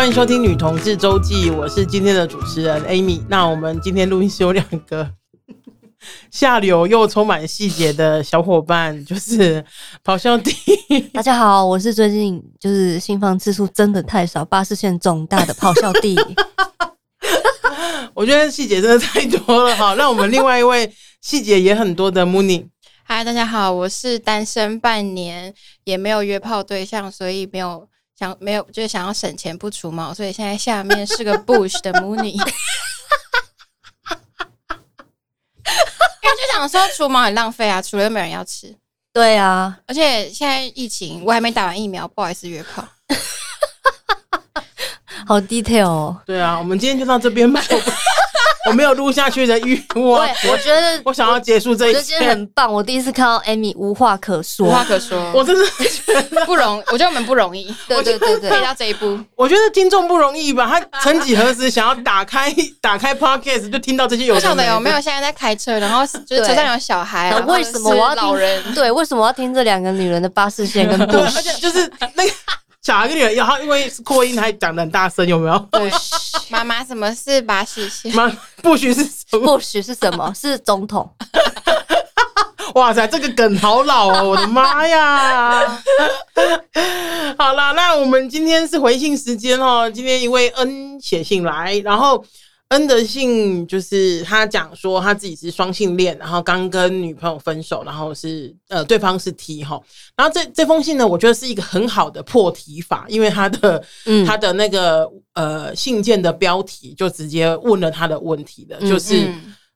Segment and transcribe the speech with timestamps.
[0.00, 3.20] 欢迎收听《女同志周记》，我是今天的主持人 Amy。
[3.28, 5.06] 那我们今天录音室有两个
[6.32, 9.62] 下流又充满细节的小伙伴，就是
[10.02, 10.50] 咆哮帝。
[11.12, 16.16] 大家好，我是最近就是性放次数真的太少，巴士线肿大的咆哮帝。
[18.16, 19.92] 我觉得细节真的太多了哈。
[19.98, 20.90] 那我们另外一位
[21.20, 22.68] 细节也很多的 Mooney。
[23.04, 25.52] 嗨，大家好，我是单身半年，
[25.84, 27.86] 也没有约炮对象，所以没有。
[28.20, 32.52] 想没有，就是想要省钱不除毛，所以现在下面是个 Bush 的 Mooney， 因为
[36.36, 38.76] 就想说除毛很浪费啊，除了又没人要吃。
[39.14, 42.86] 对啊，而且现在疫情，我还没打完疫苗，不好意思约炮。
[45.26, 46.22] 好 detail 哦。
[46.26, 47.62] 对啊，我们今天就到这边吧。
[48.70, 50.28] 我没有录下去的欲望。
[50.48, 51.98] 我觉得我想要结束这一切。
[51.98, 52.72] 我觉得今天很棒。
[52.72, 55.18] 我第一次看到 Amy 无话可说，无话可说。
[55.34, 55.64] 我真的
[56.46, 57.74] 不容易，我觉得我们不容易。
[57.88, 59.18] 对对对对，到这一步。
[59.34, 60.66] 我觉得听众不容易吧？
[60.66, 64.54] 他曾几何时想要打开打开 Podcast 就听到这些有的没的。
[64.54, 68.62] 不晓得有没有现在在开车，然后就是车上有小孩，为什么我要老人？
[68.74, 71.38] 对，为什么我要听这两个女人的巴士线跟故事？
[71.38, 72.32] 而且就是那个。
[72.82, 75.58] 小孩跟女儿，然后因为是扩音，还讲的很大声，有没有？
[75.70, 75.90] 对，
[76.48, 78.14] 妈妈，什么是巴士线？
[78.14, 78.30] 妈，
[78.62, 79.40] 不许是什么？
[79.54, 80.32] 不许是什么？
[80.34, 81.08] 是总统。
[82.74, 84.30] 哇塞，这个梗好老哦！
[84.30, 85.82] 我的妈呀！
[87.36, 89.90] 好啦，那我们今天是回信时间哦。
[89.90, 92.24] 今天一位 N 写信来，然后。
[92.70, 99.80] N 的信就是他讲说他自己是双性恋，然后刚跟女朋友分手，然后是呃对方是 T 哈，
[100.16, 109.28] 然后这这封信呢，我觉得是一个很好的破题法，因为他的、嗯、他的那个呃信件的标题就直接问了他的问题的，就是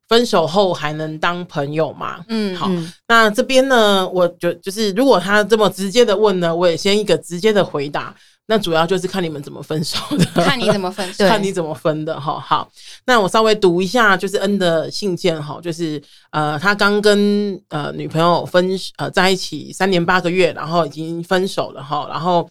[0.08, 2.25] 分手后还能当朋友吗？
[2.29, 2.70] 嗯，好，
[3.08, 8.14] 那这边呢，我就就是如果他这么直接的问呢，我也先一个直接的回答。
[8.47, 12.39] 那主要就是看你们怎么分手的， 看你怎么分， 看你怎么分的哈。
[12.39, 12.70] 好，
[13.07, 18.68] 那我稍微读一下，就是 N 的信件哈，就是呃，他刚跟呃女朋友分
[18.98, 22.46] 呃在一起三年八个月，然后已经分手了哈，然后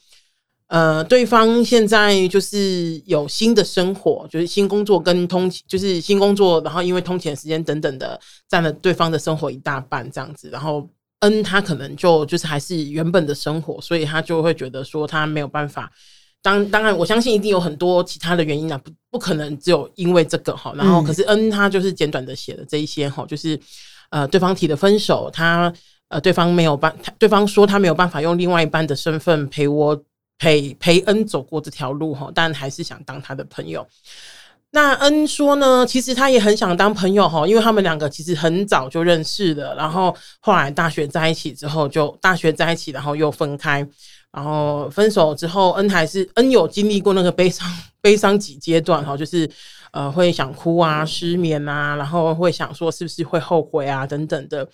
[0.68, 8.20] 呃对方现在就是有新的生活，就是新工作跟通就是新工作，然后因为通勤时间等等的
[8.50, 10.90] 占了对方的生活一大半这样子，然后。
[11.24, 15.92] N 他可能就就是还是原本的生活，所以他就会觉得说他没有办法。
[16.42, 20.74] 当当然，我相信一定有很多其他的原因啊，不不可能只有因为这个哈。
[20.76, 23.58] 然后，可是 N 他就是简短的写了这一些哈，就是
[24.10, 25.74] 呃，对方提的分手，他
[26.10, 29.98] 呃，对方没有办，对方说他没有办法用另外一半的身份陪我
[30.38, 33.88] 陪陪 N 走过这条路哈，但还是想当他的朋友。
[34.76, 43.88] 那 N 说呢，其实他也很想当朋友哈，因为他们两个其实很早就认识了，然后后来大学在一起之后就大学在一起，然后又分开，
[44.32, 47.68] 然后分手之后，N 还是 N 有经历过那个悲伤
[48.02, 49.48] 悲伤几阶段哈，就是
[49.92, 54.68] 呃会想哭啊、失眠啊，然后会想说是不是会后悔啊等等的，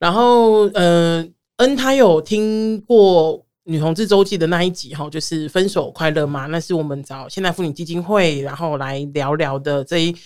[0.00, 1.24] 然后呃
[1.58, 3.46] N 他有听过。
[3.64, 6.46] 女同志周记的那一集哈，就是分手快乐吗？
[6.46, 10.16] 那是我们找现代妇女基金会，然后来聊聊的这一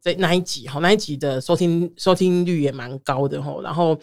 [0.00, 3.54] 这那一集哈，那一集的收听收听率也蛮高的哈。
[3.62, 3.98] 然后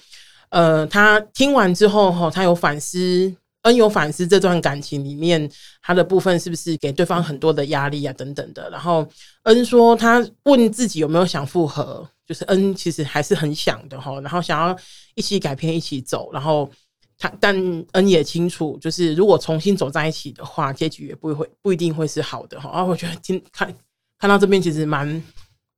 [0.50, 5.50] 呃，他听完之后哈，他有反思恩有反思这段感情里面
[5.82, 8.70] 他的部分是不是给对方很多的压力啊等等的。
[8.70, 9.08] 然后
[9.44, 14.78] 恩说他问自己有没有想复合，就是恩其实还是很想的哈，然后想要
[15.16, 16.70] 一起改变，一起走，然后。
[17.40, 17.56] 但
[17.94, 22.70] 恩也清楚，就是如果重新走在一起的话，结局也不会不一定会是好的哈。
[22.70, 23.74] 啊，我觉得听看
[24.20, 25.24] 看到这边其实蛮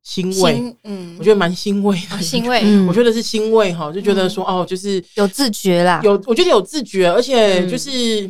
[0.04, 8.28] 欣慰，嗯，我觉得蛮欣慰的，欣慰，我觉得是欣慰哈，就觉得说哦，就是有自觉啦，有我觉得有自觉，而且就是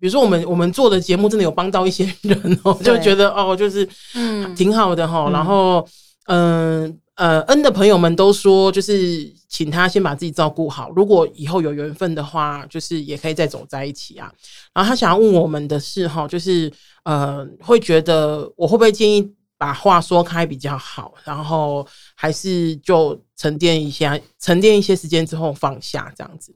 [0.00, 5.30] 比如说我们我们做的节目真的有帮到一些人哦，就觉得哦，就是嗯挺好的哈。
[5.30, 5.86] 然后
[6.26, 6.84] 嗯。
[6.84, 10.90] 呃呃，恩的朋友们都说，就是请他先把自己照顾好。
[10.90, 14.30] 如果以后有缘分的话，就是也可以再走在一起啊。
[14.74, 16.70] 然后他想要问我们的是，哈，就是
[17.04, 21.14] 呃，会觉得我会不会建议把话说开比较好？
[21.24, 26.54] 然后还是就沉淀一下，沉淀一些时间之后放下这样子。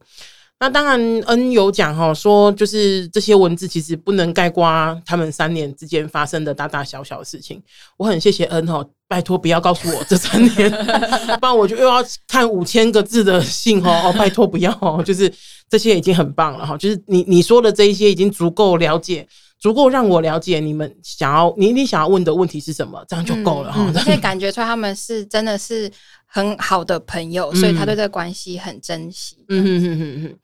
[0.63, 7.59] 那当然，N 有讲哈，说就是这些文字其实不能概括他们三年之间发生的大大小小的事情。
[7.97, 10.69] 我很谢谢 N 哈，拜托不要告诉我这三年，
[11.41, 14.07] 不然我就又要看五千个字的信哈。
[14.07, 14.71] 哦，拜托不要，
[15.03, 15.33] 就是
[15.67, 16.77] 这些已经很棒了哈。
[16.77, 19.27] 就是你你说的这一些已经足够了解，
[19.59, 23.91] 足够让我了解你们想要你你想要问的问题是什么，这样就够了哈。
[24.05, 25.89] 可、以感觉出来他们是真的是
[26.27, 29.43] 很好的朋友，所以他对这个关系很珍惜。
[29.49, 30.37] 嗯哼哼哼哼。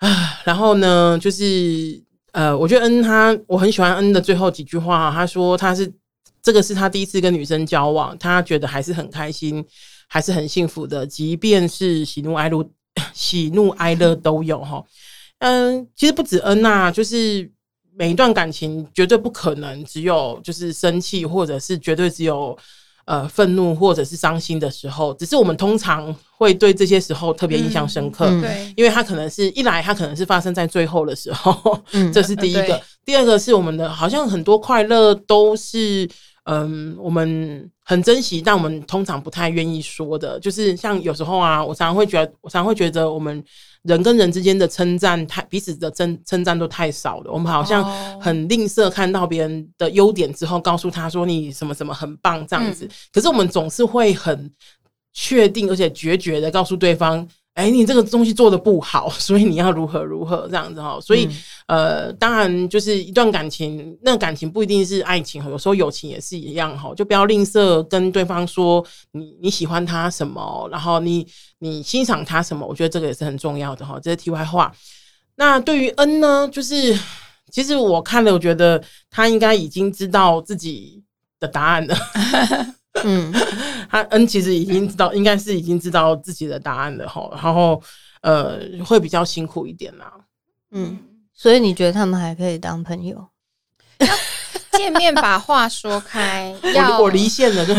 [0.00, 2.02] 啊， 然后呢，就是
[2.32, 5.90] 呃，我觉得恩他我很喜欢恩的最后几句话，他说他是
[6.42, 9.64] 这个是他第一次跟女生交往，他觉得还是很开心，
[10.08, 12.68] 还是很幸福的，即便是喜怒哀乐
[13.14, 14.84] 喜怒哀乐都有哈。
[15.38, 17.50] 嗯，其实不止恩呐、啊，就是
[17.94, 22.56] 每一段感情绝对不可能只有就是生气，或者是绝对只有
[23.04, 25.14] 呃愤怒或者是伤心的时候。
[25.14, 32.62] 只是我们通常会对这些时候特别印象深刻，嗯、对，因为它可能是一来，它可能是发生在最后的时候，嗯、这是第一个。
[32.62, 36.08] 对第二个是我们的，好像很多快乐都是
[36.44, 40.38] 嗯，我们很珍惜，但我们通常不太愿意说的。
[40.40, 43.44] 就是像有时候啊，我常常会觉得，我常常会觉得我们。
[43.84, 47.82] 人跟人之间的称赞太彼此的称称赞都太少了，我们好像
[48.20, 52.84] 很吝啬看到别人的优点之后，告诉他说你什么什么很棒这样子。
[52.84, 54.52] 嗯、可是我们总是会很
[55.14, 57.26] 确定而且决绝的告诉对方。
[57.54, 60.98] 哎，你这个东西做的不好，所以你要如何如何这样子哈。
[61.00, 61.26] 所以，
[61.66, 66.94] 嗯、呃，当然就是一段感情，那感情不一定是爱情，有时候友情也是一样哈。
[66.94, 68.82] 就不要吝啬跟对方说
[69.12, 71.26] 你你喜欢他什么，然后你
[71.58, 72.64] 你欣赏他什么。
[72.64, 73.98] 我觉得这个也是很重要的哈。
[74.00, 74.72] 这是题外话。
[75.34, 76.98] 那对于恩呢，就是
[77.50, 81.02] 其实我看了，我觉得他应该已经知道自己
[81.38, 81.96] 的答案了。
[83.04, 83.32] 嗯，
[83.90, 87.80] 他 N 其实已经知道，应该是已经知道自己的答案了哈，然后
[88.22, 90.12] 呃会比较辛苦一点啦。
[90.72, 90.98] 嗯，
[91.32, 93.28] 所以你觉得他们还可以当朋友？
[94.72, 97.74] 见面把话说开， 要我离线了， 就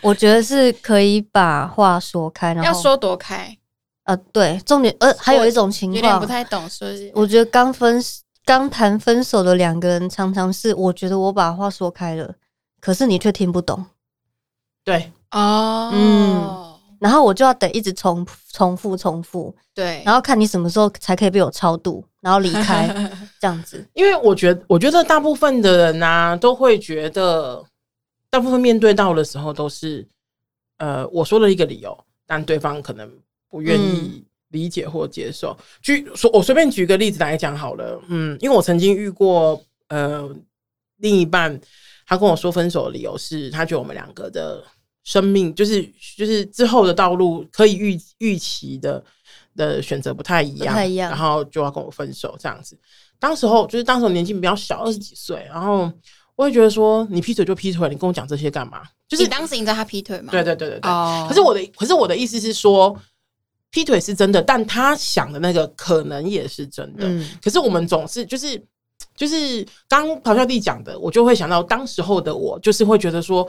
[0.00, 3.56] 我觉得是可以把话说开，然后要说多开？
[4.04, 8.02] 呃，对，重点呃还有一种情况，有点不太懂，说是我觉得刚分
[8.44, 12.34] 刚谈分手的两个人，常常是我觉得我把话说开了，
[12.80, 13.86] 可是你却听不懂。
[14.84, 22.86] 对哦，嗯，然后我就要得一直重重复重复，对，然后看你什么时候才可以被我超度，然后离开
[23.40, 23.84] 这样子。
[23.94, 27.64] 因为我觉得，我觉得大部分的人啊，都会觉得，
[28.30, 30.06] 大部分面对到的时候都是，
[30.78, 33.10] 呃，我说了一个理由，但对方可能
[33.48, 35.56] 不愿意理解或接受。
[35.58, 40.28] 嗯、举说，我随便举个例子来讲好了，嗯，因为我曾经遇过，呃，
[40.98, 41.58] 另一半
[42.06, 44.62] 他跟我说分手的理由是他觉得我们两个的。
[45.04, 45.82] 生命就是
[46.16, 49.04] 就是之后的道路可以预预期的
[49.54, 52.76] 的选择不太一样，太一样，然后就要跟我分手这样子。
[53.18, 55.92] 当时候就是当时候年纪比较小，二十几岁，然后
[56.36, 58.82] 我会觉得说，你劈腿就劈腿，你跟我讲这些干嘛？
[59.06, 60.30] 就是你当时你知道他劈腿吗？
[60.30, 60.90] 对对对对对。
[60.90, 61.26] 哦。
[61.28, 62.98] 可是我的可是我的意思是说，
[63.70, 67.06] 劈腿是真的，但他想的那个可能也是真的。
[67.06, 67.28] 嗯。
[67.42, 68.60] 可是我们总是就是
[69.14, 73.46] 就是刚咆哮帝讲的，我就会想到当时候的我，就是会觉得说。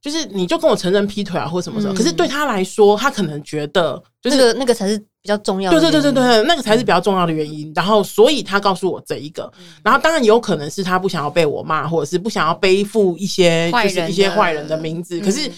[0.00, 5.80] 就是你就跟我承认劈腿啊，或什么什么，可是对他来说，他可能觉得就是那个那个才是比较重要的。
[5.80, 7.72] 对对对对对，那个才是比较重要的原因。
[7.74, 9.52] 然后，所以他告诉我这一个，
[9.82, 15.18] 然后当然有可能是他不想要被我骂，或者是不想要背负一些就是一些坏人的名字。
[15.18, 15.50] 可是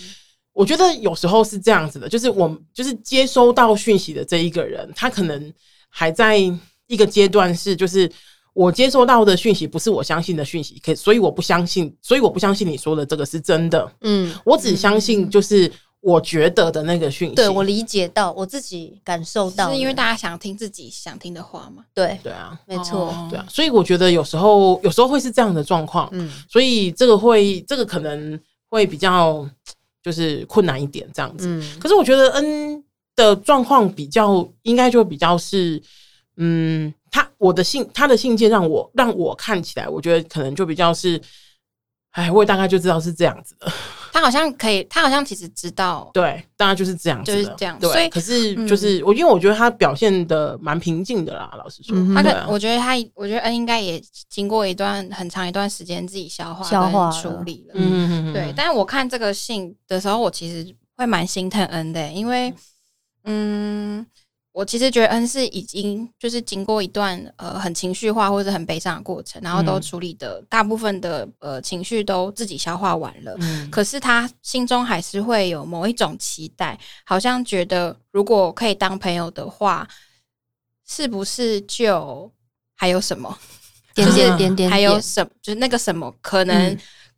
[0.54, 5.52] 我觉得有时候是这样子的，就是我就是接收到讯息的这一个人，他可能
[5.90, 6.38] 还在
[6.86, 8.10] 一个阶段是就是。
[8.52, 13.90] 我接收到的讯息不是我相信的讯息，可所以我不相信，所以我不相信你说的这个是真的。
[14.00, 15.70] 嗯，我只相信就是
[16.00, 17.34] 我觉得的那个讯息。
[17.36, 21.84] 对，我理解到，我自己感受到，是因为大家想听自己想听的话嘛？
[21.94, 23.46] 对，对啊，没错，对啊。
[23.48, 26.08] 所以我觉得有时候，有时候会是这样的状况。
[26.12, 28.38] 嗯，所以这个会，这个可能
[28.68, 29.48] 会比较
[30.02, 31.46] 就是困难一点，这样子。
[31.46, 32.82] 嗯，可是我觉得 N
[33.14, 35.80] 的状况比较应该就比较是，
[36.36, 36.92] 嗯。
[37.40, 41.20] 他我的信，他的信件让我让我看起来，我觉得可能就比较是，
[42.10, 43.72] 哎，我也大概就知道是这样子的。
[44.12, 47.78] 他好像可以，他好像其实知道，对，大概就是这样子，就是这样。
[47.78, 51.50] 对，所以可是就是我，因为我觉得他表现的蛮平静的啦。
[51.56, 57.74] 老实说，他可我觉得他，我觉得恩应该也经过一段很长一段时间自己消化、消化处理了。
[57.76, 58.52] 嗯嗯对。
[58.56, 62.52] 但是我看这个信的时候，我其实会蛮心疼恩的，因为
[63.24, 64.04] 嗯。
[64.52, 73.36] 我其实觉得恩是已经就是经过一段呃很情绪化或者很悲伤的过程，然后都处理的大部分的呃情绪都自己消化完了。
[73.40, 79.86] 嗯，可是他心中还是会有某一种期待，好像觉得如果可以当朋友的话，
[80.86, 82.30] 是不是就
[82.74, 83.38] 还有什么
[83.94, 86.76] 点点点点，还有什么就是那个什么可能。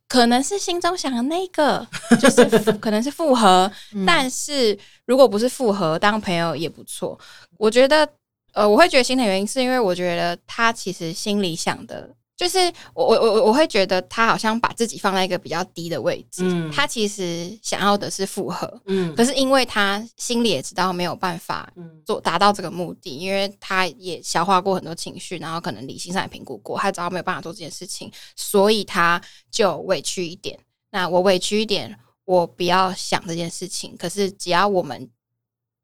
[0.09, 1.87] 可能是心中想的那个，
[2.21, 2.45] 就是
[2.75, 7.19] 可能是复合，嗯、但是如果不是复合，当朋友也不错。
[7.57, 8.07] 我觉得，
[8.53, 12.59] 呃，我会觉得心的原因是因为我觉得他其实心里想的就是
[12.95, 21.73] 我我我我会觉得他好像把自己放在一个比较低的位置，嗯，他其实想要的是复合，嗯，可是因为他心里也知道没有办法
[22.05, 30.59] 做达到这个目的，因为他也消化过很多情绪，然后可能理性上也评估过，他知道没有办法做这件事情，所以他就委屈一点。
[30.91, 35.09] 那我委屈一点，我不要想这件事情，可是只要我们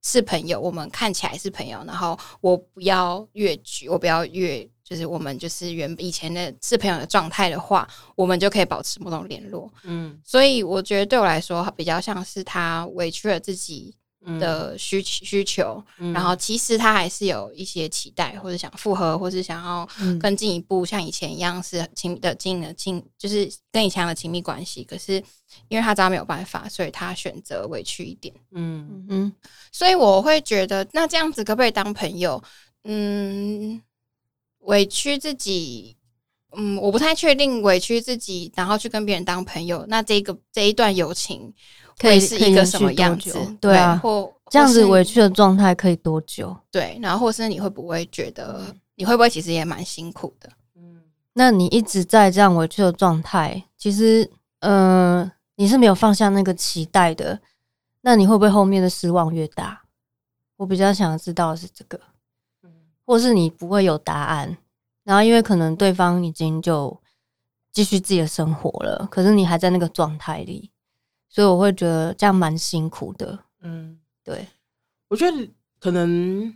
[0.02, 4.68] 是朋友，我们看起来是朋友，然后我不要越矩，我不要越。
[4.88, 9.70] 就是我们就是原以前的是朋友的状态的话，我们就可以保持某种联络。
[9.82, 13.94] 嗯，所以我觉得对我来说，比较像是他委屈了自己
[14.40, 19.86] 的需需求，嗯、然后其实他还是有一些期待，或者想复合，或是想要
[20.18, 24.82] 更进一步像以前一样是亲密的经营的亲，就是跟以前的亲密关系。
[24.84, 25.22] 可是
[25.68, 28.34] 因为他知道没有办法，所以他选择委屈一点。
[28.52, 29.32] 嗯嗯，
[29.70, 32.42] 所以我会觉得，那这样子可不可以当朋友？
[32.84, 33.82] 嗯。
[34.60, 35.96] 委屈自己，
[36.56, 41.52] 嗯，我不太确定委屈自己，然后去跟别人当朋友，那这个这一段友情
[41.98, 43.38] 可以是一个什么样子？
[43.60, 46.56] 对啊，或这样子委屈的状态可以多久？
[46.70, 50.50] 对，然后或是你会不会觉得，你会不会其实也蛮辛苦的？
[50.76, 54.28] 嗯，那你一直在这样委屈的状态，其实，
[54.60, 57.38] 嗯、呃，你是没有放下那个期待的，
[58.00, 59.82] 那你会不会后面的失望越大？
[60.56, 62.00] 我比较想知道的是这个。
[63.08, 64.58] 或是你不会有答案，
[65.02, 67.00] 然后因为可能对方已经就
[67.72, 70.70] 继续自己的生活了，可是你还在那个状态里，
[71.26, 73.38] 所以我会觉得这样蛮辛苦的。
[73.62, 74.46] 嗯，对，
[75.08, 75.48] 我觉得
[75.80, 76.54] 可能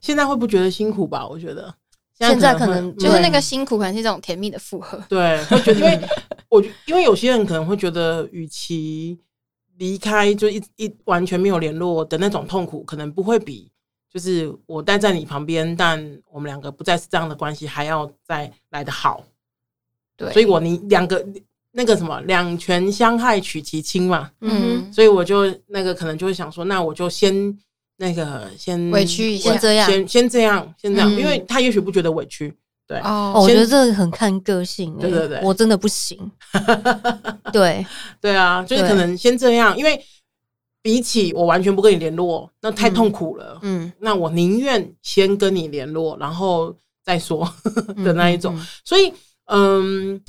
[0.00, 1.24] 现在会不觉得辛苦吧？
[1.24, 1.72] 我觉得
[2.14, 5.00] 现在可能就是那个辛苦，可能是一种甜蜜的负荷。
[5.08, 6.08] 对，会觉得，因为
[6.50, 9.16] 我因为有些人可能会觉得，与其
[9.76, 13.70] 离开，就一一完全没有联络的那种痛苦，可能不会比。
[14.16, 19.22] 就是我待在你旁边，但我们两个不再是这样的关系，还要再来的好。
[20.16, 21.22] 对，所以我你两个
[21.72, 27.54] 那个什么两全相害取其轻嘛，嗯，所以我就那个可能就会想说，那我就先
[27.98, 32.50] 那个先委屈一下，先这样，先先这样，先这样，因为他也许不觉得委屈，
[32.88, 36.18] 对哦，我觉得这个很看个性，对对对，我真的不行，
[37.52, 37.84] 对。
[38.18, 40.02] 对啊，就是可能先这样，因为。
[40.86, 43.58] 比起我完全不跟你联络，那太痛苦了。
[43.62, 47.44] 嗯，嗯，那我宁愿先跟你联络，然后再说
[48.04, 48.54] 的那一种。
[48.54, 49.12] 嗯嗯嗯，所以，
[49.46, 50.22] 嗯，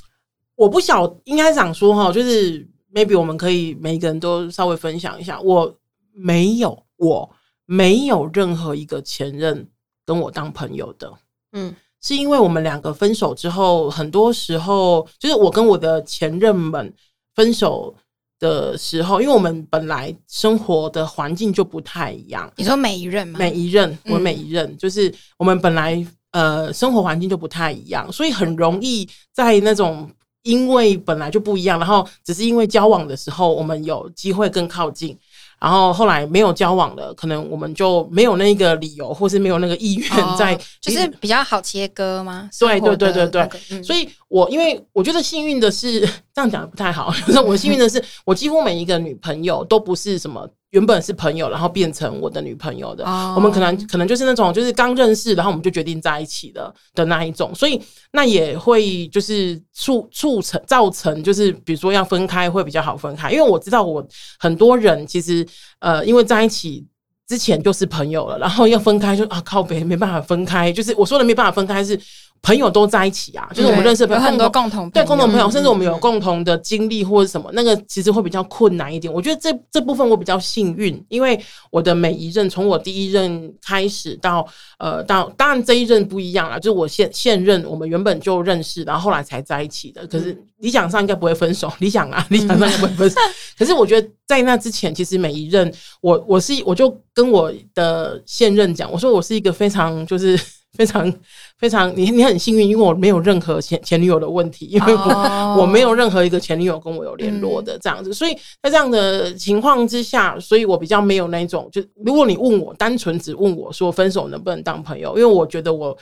[0.56, 5.40] 我不晓应该想说哈，就是 maybe 我们可以每一个人都稍微分享一下。
[5.42, 5.72] 我
[6.12, 7.30] 没有，我
[7.68, 9.70] 没有任何一个前任
[10.08, 11.14] 跟我当朋友的。
[11.52, 16.92] 嗯，是因为我们两个分手之后，很多时候就是我跟我的前任们
[17.36, 17.96] 分手。
[18.40, 22.52] 的时候，因为我们本来生活的环境就不太一样。
[22.56, 23.40] 你说每一任吗？
[23.40, 30.10] 每一任，我每一任、嗯、就是我们本来呃生活环境就不太一样，所以很容易在那种
[30.44, 35.18] 因为本来就不一样，然后只是因为交往的时候，我们有机会更靠近。
[35.60, 42.50] 然后后来没有交往了，可能我们就没有那个理由，或是没有那个意愿在、哦，就是比较好切割吗？
[42.60, 46.02] 对对对对对，嗯、所以我因为我觉得幸运的是，
[46.34, 50.48] 这样讲的不太好， 就是我幸运的是，我几乎每一个女朋友都不是什么。
[50.72, 53.06] 原本是朋友，然后变成我的女朋友的。
[53.06, 53.38] Oh.
[53.38, 57.56] 我们可能可能就是那种，就是刚认识，然后我们就决定在一起的的那一种。
[57.56, 57.82] 所以
[58.12, 64.06] 那也会就是促促成造成，就是比如说要分开会比较好分开，因为我知道我
[64.40, 65.48] 很多人其实
[65.80, 66.86] 呃，因为在一起
[67.28, 72.00] 之前就是朋友了，然后要分开就啊靠北没办法分开，就是我说的没办法分开是。
[72.42, 79.12] 朋友都在一起啊，就是我们认识的朋友很多共同对共同朋友，甚至我们有共同的经历或者什么，那个其实会比较困难一点。
[79.12, 81.38] 我觉得这这部分我比较幸运，因为
[81.72, 84.48] 我的每一任，从我第一任开始到
[84.80, 90.06] 呃到，当然这一任不一样了，就是我现现任我们原本就认识，然后后来才在一起的。
[90.08, 93.20] 可是理想上应该不会分手，理想啊， 理想上应该不会分手。
[93.58, 100.40] 可是我觉得在那之前，其实每一任我我是我就跟我的现任讲，我说我是一个非常就是。
[100.78, 101.12] 非常
[101.58, 105.62] 非常，你你很幸运，因为我没有任何前前女友的问题，因为我、oh.
[105.62, 115.98] 我没有任何一个前女友跟我有联络的这样子，所以在这样的情况之下，所以我比较没有那种，就如果你问我，单纯只问我说分手能不能当朋友，因为我觉得我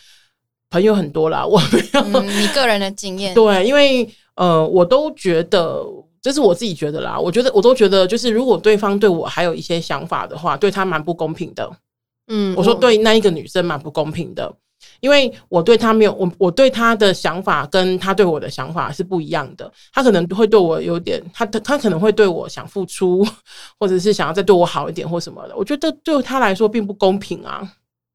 [0.69, 5.85] 朋友很多啦，我没有、嗯、你个人的经验，对，因为呃，我都觉得
[6.21, 11.71] 这是我自己觉得啦，我觉得我都觉得，就是如果对方对我还有一些想法的话，对他蛮不公平的。
[12.27, 14.51] 嗯，我说对那一个女生蛮不公平的。
[14.99, 19.71] 因为我对他没有我，我对他的想法跟他对我的想法是不一样的。
[19.93, 23.25] 他可能会对我有点，他他可能会对我想付出，
[23.79, 25.55] 或者是想要再对我好一点或什么的。
[25.55, 27.61] 我觉得对他来说并不公平啊。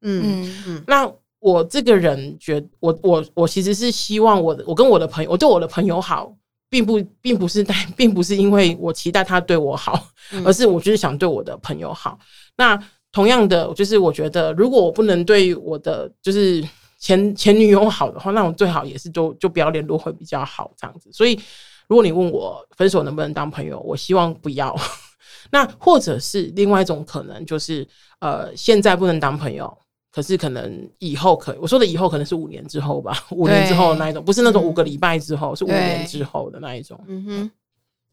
[0.01, 0.83] 嗯嗯嗯。
[0.87, 6.31] 那我这个人觉我我我其实是希望我的我跟我的朋友，我对我的朋友好，
[6.69, 10.07] 并不并不是带，并不是因为我期待他对我好，
[10.45, 12.17] 而是我就是想对我的朋友好。
[12.57, 12.79] 那
[13.11, 16.63] 同样的，就是我觉得，如果我不能对我的就是
[16.97, 21.09] 前前女友好的话，那我最好也是就就不要联络会比较好这样子。
[21.11, 21.39] 所以，
[21.87, 24.75] 如果你问我分手能不能当朋友，我希望不要。
[25.51, 27.85] 那或者是另外一种可能，就是
[28.19, 29.75] 呃，现在不能当朋友，
[30.11, 31.57] 可是可能以后可以。
[31.59, 36.97] 我说的以后可能是五年之后吧， 五年之后的那一种，不是那种五个礼拜之后，是五年之后的那一种。
[37.07, 37.51] 嗯哼，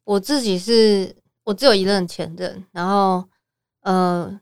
[0.04, 1.14] 我自己是
[1.44, 3.22] 我只有一任前任，然后
[3.82, 4.40] 呃，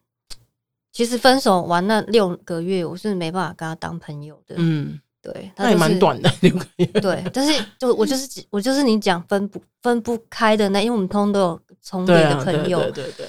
[0.97, 4.55] 其实分手完那六个月，我是没办法跟他当朋友的。
[4.57, 4.99] 嗯。
[5.21, 6.87] 对，那也蛮短的六个月。
[6.87, 12.79] 对，但是就我就是 我就是你讲分不分不开的那，因为我们通通都有重叠的朋友。
[12.93, 13.27] 对对对，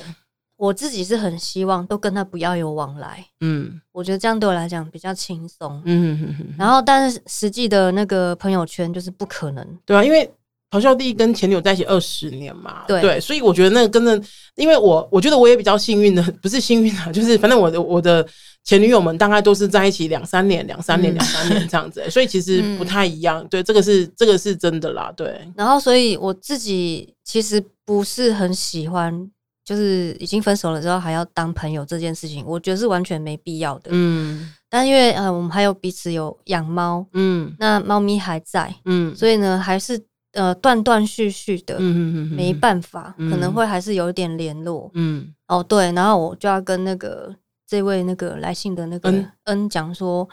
[0.55, 3.25] 我自己是很希望都跟他不要有往来。
[3.41, 5.81] 嗯，我觉得这样对我来讲比较轻松。
[5.83, 6.55] 嗯哼哼。
[6.57, 9.79] 然后，但是实际的那个朋友圈就是不可能。
[9.83, 10.31] 对啊，因为
[10.71, 12.83] 咆哮帝跟前女友在一起二十年嘛。
[12.87, 14.21] 对对，所以我觉得那个真的，
[14.55, 18.27] 因为我我觉得我也比较幸运的， 不是幸运啊， 就是反正我的我的。
[18.63, 23.47] 前女友们大概都是在一起两三年、两三年、两三年这样子，所以其实不太一样。
[23.47, 25.09] 对，这个是这个是真的啦。
[25.15, 29.31] 对，然后所以我自己其实不是很喜欢，
[29.63, 33.91] 就是已经分手了之后还要当朋友这件事情，我觉得是完全没必要的。
[33.91, 39.97] 嗯，但因为呃我们还有彼此有养猫，嗯，那猫咪还在，嗯，所以呢还是
[40.33, 47.35] 呃断断续续的，嗯嗯嗯，没办法，可能会还是有点联络，嗯，哦对，然后我就要跟那个。
[47.69, 50.25] 这位那个来信的那个恩讲说，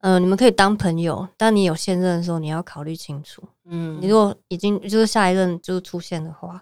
[0.00, 3.42] 嗯、呃，你们可以当朋友，但你有现任的时候，你要考虑清楚。
[3.66, 6.58] 嗯，你如果已经就是下一任就是出现的话，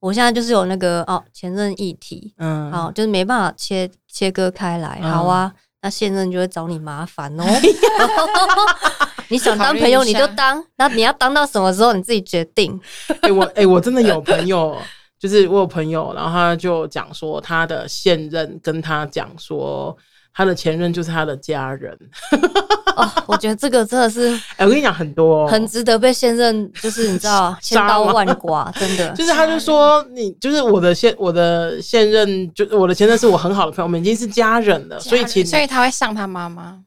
[0.00, 5.00] 我现在就是有那个哦前任议题，嗯，好，就是没办法切切割开来。
[5.00, 7.44] 好啊，嗯、那现任就会找你麻烦哦。
[9.34, 12.80] 你想当朋友你就当，那你要当到什么时候你自己决定。
[13.08, 14.76] 哎、欸，我哎、欸，我真的有朋友。
[15.16, 19.96] 就是我有朋友，然后他就讲说，他的现任跟他讲说，
[20.34, 21.98] 他的前任就是他的家人。
[22.94, 29.08] 哦，我觉得这个真的是，哎，我跟你讲，很多很值得被现任，就是你知道， 千刀万剐， 真的。
[29.12, 36.78] 就是他就说，你就是我的现我的现任，就是我的前任是我很好的朋友，我们已经是家人了，所以其实所以他会上他妈妈。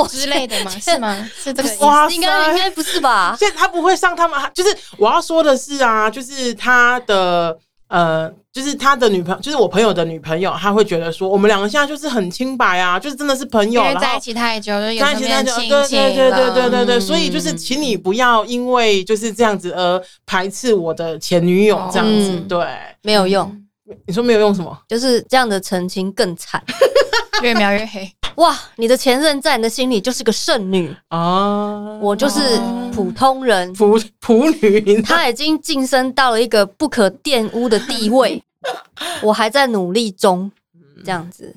[0.00, 0.70] 我之类的吗？
[0.80, 1.30] 是吗？
[1.36, 2.14] 是这个意思？
[2.14, 3.34] 应该应该不是吧？
[3.38, 7.56] 现在他不会上他们，就是我要说的是啊，就是他的
[7.88, 22.64] 呃，就是他的女朋友，就是我朋友的女朋友，他会觉得说，我们两个现在就是很清白啊，就是真的是朋友，在一起太久，在一起太久，对对对对对对对，所以就是请你不要因为就是这样子而排斥我的前女友这样子，对，
[23.02, 23.59] 没有用。
[24.06, 24.76] 你说没有用什么？
[24.88, 26.62] 就是这样的澄清更惨，
[27.42, 28.10] 越描越黑。
[28.36, 30.94] 哇，你的前任在你的心里就是个圣女。
[31.08, 31.98] 啊！
[32.00, 32.58] 我就是
[32.92, 38.42] 普通人，普普女，她已经晋升到了一个不可玷污的地位，
[39.22, 40.50] 我还在努力中，
[41.04, 41.54] 这样子，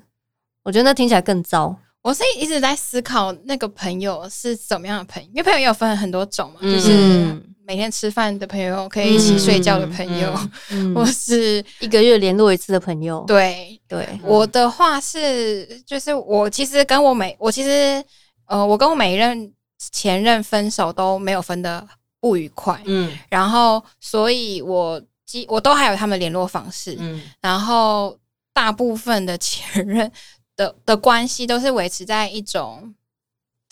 [0.63, 1.77] 我觉得那听起来更糟。
[2.01, 10.33] 我是一直在思考那个朋友是怎么样的朋友，因为朋友也有分很多种嘛，就是每天吃饭的朋友，可以一起睡觉的朋友，
[10.95, 13.23] 或是一个月联络一次的朋友。
[13.27, 13.79] 对。
[13.87, 18.03] 对，我的话是，就是我其实跟我每我其实
[18.47, 19.53] 呃，我跟我每一任
[19.91, 21.87] 前任分手都没有分的
[22.19, 28.17] 不愉快，嗯，然后所以我基我都还有他们联络方式，嗯，然后
[28.51, 30.11] 大部分的前任。
[30.55, 32.93] 的的关系都是维持在一种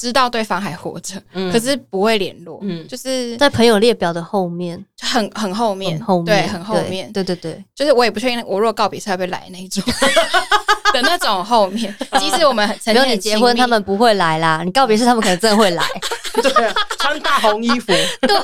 [0.02, 9.84] 知道对方还活着，嗯、可是不会联络，嗯，就是在朋友列表的后面，就很很后面，后面对，很后面，对对对，就是我也不确定，我如果告别是会不会来那一种
[10.94, 15.86] 的那种后面， 即使我们曾经你结婚，他们不会来啦，你告别式他们可能真的会来。
[16.42, 17.88] 对啊，穿大红衣服。
[18.22, 18.36] 对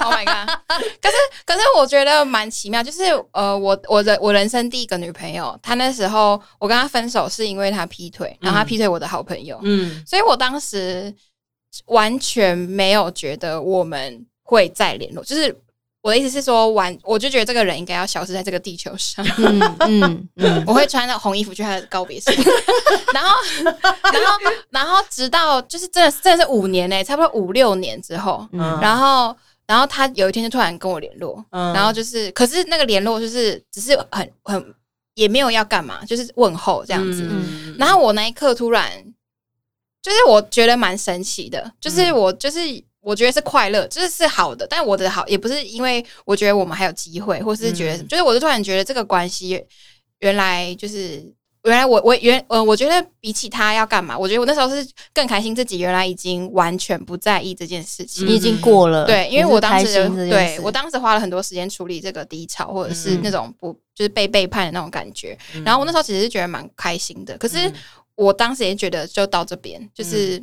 [0.00, 0.46] ，Oh my god！
[1.00, 11.12] 可是，可是我觉得蛮奇妙，就是呃，我我的我人生第一个女朋友，她那时候我跟她分手是因为她劈腿，然后她劈腿我的好朋友，嗯，所以我当时
[11.86, 15.56] 完全没有觉得我们会再联络，就是。
[16.02, 19.22] 我的意思是说，完我就觉得这个人应该要消失在这个地球上。
[19.36, 22.30] 嗯嗯嗯， 我会穿那红衣服去他的告别式，
[23.12, 29.36] 然后然后然后直到就是真的真的是五年呢、欸，差不多五六年之后，嗯、然后
[29.66, 34.74] 然后他有一天就突然跟我联络，嗯、然后就是可是那个联络就是只是很很
[35.16, 37.28] 也没有要干嘛，就是问候这样子。
[37.30, 38.90] 嗯、然后我那一刻突然
[40.00, 42.58] 就是我觉得蛮神奇的，就是我就是。
[43.00, 49.64] 我觉得是快乐，就是是好的，但我的好也不是因为我觉得我们还有机会，或是觉得，嗯、就是我就突然觉得这个关系
[50.18, 51.24] 原来就是
[51.64, 59.04] 原来我我原呃，我觉得比起他要干嘛，我觉得我那时候是更开心，自己原来已经完全不在意这件事情，你已经过了。
[59.06, 65.36] 对，因为我当时对我当时花了很多时间处理这个低潮，或者是那种不就是被背叛的那种感觉。
[65.64, 67.70] 然后我那时候其实是觉得蛮开心的，可是
[68.14, 70.42] 我当时也觉得就到这边，就是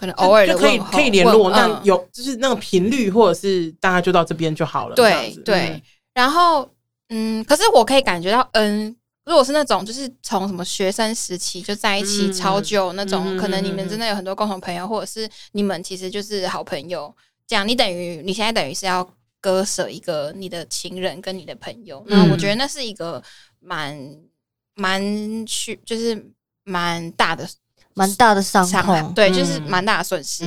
[0.00, 4.94] 可能偶尔的可以可以联络，那有就是那个频率，或者是大概就到这边就好了。
[4.96, 5.82] 对对，
[6.14, 6.66] 然后
[7.10, 8.96] 嗯，可是我可以感觉到嗯。
[9.26, 17.14] 如果是那种，就是从什么学生时期就在一起超久那种，可能你们真的有很多共同朋友，或者是你们其实就是好朋友。
[17.46, 19.08] 这样，你等于你现在等于是要
[19.40, 22.02] 割舍一个你的情人跟你的朋友。
[22.08, 23.22] 那我觉得那是一个
[23.60, 23.94] 蛮
[24.74, 26.26] 蛮去，就是
[26.64, 27.48] 蛮大的
[27.94, 30.44] 蛮大的伤害，对，就是蛮大的损失。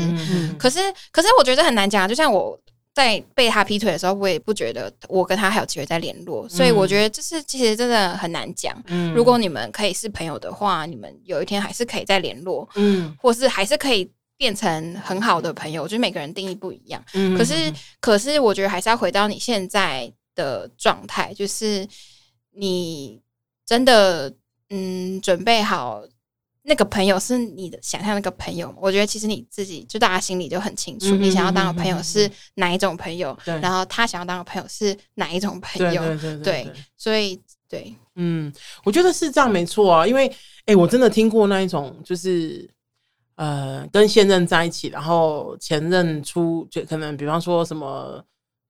[0.57, 0.79] 可是，
[1.11, 2.59] 可是我觉得很难讲，就像我。
[2.95, 8.79] 在被他劈腿的时候，我也不觉得我跟他还有机会再联络，所以我觉得就是其实真的很难讲。
[8.85, 15.85] 嗯，如果你们可以是朋友的话，你们有一天还是可以再联络，嗯，或是还是可以变成很好的朋友。
[15.87, 21.87] 就是每个人定义不一样，嗯，可是可是我觉得还是要回到你现在的状态，就是
[22.51, 23.19] 你
[23.65, 24.31] 真的
[24.69, 26.03] 嗯准备好。
[26.65, 36.01] 那个朋友是你的想象那个朋友，我觉得其实你自己就大家心里就很清楚，你想要当的朋友是哪一种朋友，然后他想要当的朋友是哪一种朋友，
[36.41, 38.51] 对，所以对，嗯，
[38.85, 40.33] 我觉得是这样没错啊，因为
[40.65, 42.69] 哎，我真的听过那一种，就是
[43.35, 48.23] 呃，跟现任在一起，然后前任出就可能比方说什么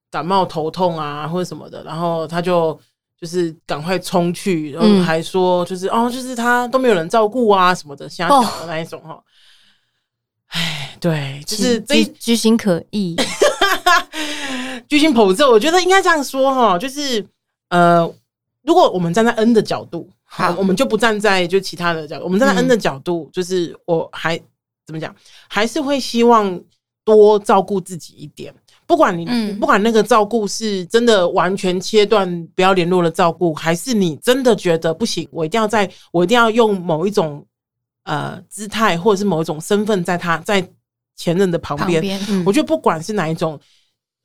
[0.10, 2.80] 感冒头痛啊或者什么的，然后他就。
[3.24, 9.18] 就是赶快冲去，然后还说就是、嗯、哦，就是他都没有人照顾啊什么的，瞎讲的那一种哈。
[10.48, 13.16] 哎、哦，对，就是这居心可疑，
[14.90, 15.50] 居心叵测。
[15.50, 17.26] 我觉得应该这样说哈，就是
[17.70, 18.14] 呃，
[18.64, 24.38] 如果我们站在 N 的角度，好，我们就不站在就其他的角度，我们站在 N 的角度，就是我还
[24.86, 25.16] 怎么讲，
[25.48, 26.62] 还是会希望
[27.06, 28.54] 多照顾自己一点。
[28.94, 37.44] 不管你，不管那个照顾是真的完全切断不要联络的照顾，还是你真的觉得不行，我一定要在，我一定要用某一种
[38.04, 40.64] 呃姿态或者是某一种身份，在他在
[41.16, 42.04] 前任的旁边。
[42.30, 43.60] 嗯、我觉得不管是哪一种，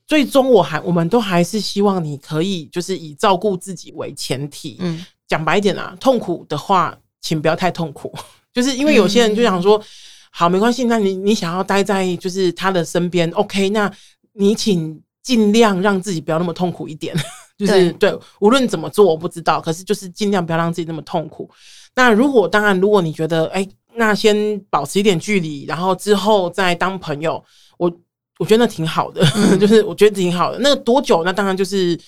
[0.07, 4.77] 最终我还我们都还是希望你可以就是以照顾自己为前提。
[4.81, 8.15] 嗯，讲白一点啊，痛苦的话，请不要太痛苦，
[8.53, 9.85] 就是因为有些人就想说，嗯、
[10.31, 13.91] 好没关系，那你你想要待在就是他的身边，OK，那。
[14.39, 17.15] 你请尽量让自己不要那么痛苦一点，
[17.59, 21.51] 就是对，对，无论怎么做我不知道，可是就是尽量不要让自己那么痛苦。
[21.97, 27.45] 那如果当然，如果你觉得哎、欸，那先保持一点距离，然后之后再当朋友，
[27.77, 27.93] 我
[28.39, 30.59] 我觉得那挺好的， 嗯、就是我觉得挺好的。
[30.61, 31.25] 那多久？
[31.25, 31.99] 那当然就是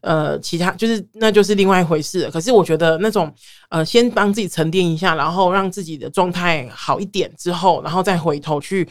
[0.00, 2.30] 呃，其他就是那就是另外一回事了。
[2.30, 3.30] 可是我觉得那种
[3.68, 8.88] 呃，先帮自己沉淀一下，然后让自己的状态好一点之后，然后再回头去。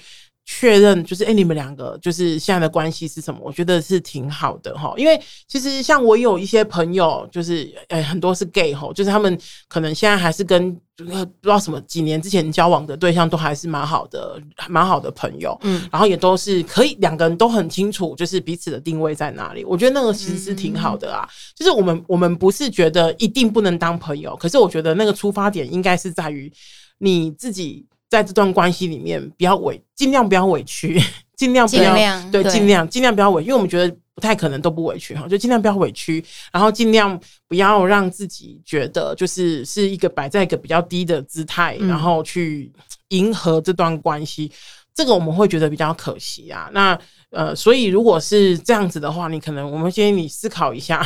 [0.52, 3.40] 确认就是，哎、欸，你们两个就是现在的关系是什么？
[3.44, 19.64] 我觉得是挺好的哈，因为其实像我有一些朋友，就是，哎、欸，很多是 gay 哈，就是他们可能现在还是跟不知道什么几年之前交往的对象都还是蛮好的，蛮好的朋友，嗯，然后也都是可以两个人都很清楚，就是彼此的定位在哪里。
[19.64, 26.52] 我觉得那个其实是挺好的啊，嗯、就是我们我们不是觉得一定不能当朋友，可是我觉得那个出发点应该是在于
[26.98, 27.86] 你自己。
[28.10, 31.00] 在这段关系里面，不要委，尽量不要委屈，
[31.38, 37.18] 尽量不要量对，尽量尽量不要委屈，因为我们觉得不太可能都不委屈哈，就尽量不要委屈，然后尽量
[37.48, 42.72] 不要让自己觉得就是是一个摆在一个比较低的姿态，嗯、然后去
[43.10, 44.52] 迎合这段关系，
[44.96, 46.68] 这个我们会觉得比较可惜啊。
[46.74, 51.06] 那呃，所以如果是这样子的话，你可能我们建议你思考一下，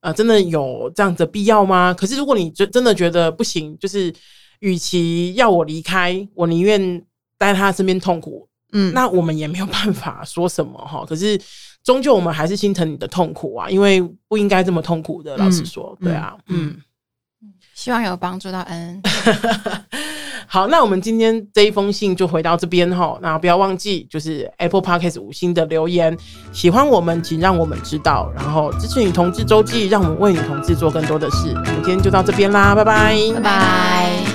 [0.00, 1.94] 呃，真的有这样子的必要吗？
[1.96, 4.12] 可是如果你真真的觉得不行，就是。
[4.60, 6.98] 与其要我离开，我宁愿
[7.36, 8.48] 待在他身边痛苦。
[8.72, 11.04] 嗯，那我们也没有办法说什么哈。
[11.04, 11.36] 可是
[11.82, 15.36] 终究我们还是心疼你的痛苦啊，因为不应该这么痛苦的。
[15.36, 16.76] 老实说，嗯、对啊，嗯，
[17.42, 19.02] 嗯，希望有帮助到恩。
[20.46, 23.18] 好，那我们今天这一封信就回到这边哈。
[23.22, 26.16] 那不要忘记，就是 Apple Podcast 五星的留言，
[26.52, 31.48] 喜欢我们请让我们知道，然后支持女同志周记，让我们为女同志做更多的事。
[31.50, 34.29] 我们今天就到这边啦，拜拜，拜拜。